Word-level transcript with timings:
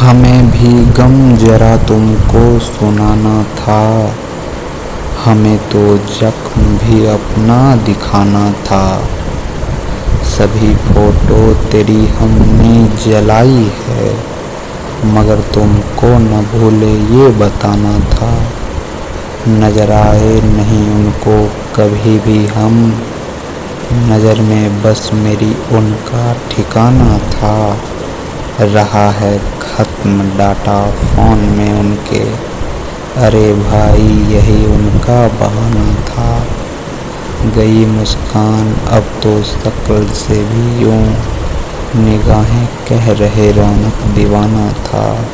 हमें 0.00 0.50
भी 0.50 0.72
गम 0.94 1.14
जरा 1.36 1.76
तुमको 1.86 2.58
सुनाना 2.58 3.42
था। 3.54 3.82
हमें 5.24 5.56
तो 5.68 5.82
जख्म 5.98 6.62
भी 6.78 7.06
अपना 7.06 7.56
दिखाना 7.76 8.50
था। 8.66 8.84
सभी 10.26 10.74
फ़ोटो 10.84 11.40
तेरी 11.70 12.06
हमने 12.18 12.74
जलाई 13.04 13.64
है, 13.78 14.12
मगर 15.14 15.40
तुमको 15.54 16.12
न 16.18 16.44
भूले 16.52 16.92
ये 17.16 17.28
बताना 17.38 17.98
था। 18.10 18.30
नज़र 19.48 19.92
आए 19.92 20.40
नहीं 20.50 20.84
उनको 20.90 21.40
कभी 21.76 22.18
भी 22.18 22.46
हम, 22.46 22.78
नज़र 24.08 24.40
में 24.42 24.82
बस 24.82 25.10
मेरी 25.14 25.52
उनका 25.72 26.32
ठिकाना 26.50 27.18
था। 27.28 27.56
रहा 28.60 29.10
है 29.12 29.36
ख़त्म 29.76 30.38
डाटा 30.38 30.90
फ़ोन 30.90 31.38
में 31.38 31.72
उनके, 31.80 32.20
अरे 33.20 33.52
भाई, 33.54 34.08
यही 34.34 34.66
उनका 34.66 35.28
बहाना 35.28 35.94
था। 35.94 36.46
गई 37.56 37.86
मुस्कान, 37.86 38.76
अब 38.90 39.02
तो 39.22 39.42
शक्ल 39.42 40.06
से 40.06 40.44
भी 40.44 40.82
यूँ 40.82 41.16
निगाहें 41.96 42.68
कह 42.88 43.12
रहे, 43.12 43.52
रौनक 43.52 44.14
दीवाना 44.14 44.72
था। 44.72 45.24